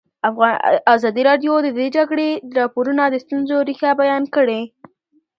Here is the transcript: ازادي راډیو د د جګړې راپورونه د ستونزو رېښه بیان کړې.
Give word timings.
ازادي 0.93 1.21
راډیو 1.29 1.53
د 1.61 1.67
د 1.79 1.81
جګړې 1.95 2.29
راپورونه 2.59 3.03
د 3.09 3.15
ستونزو 3.23 3.57
رېښه 3.69 3.91
بیان 4.01 4.23
کړې. 4.35 4.61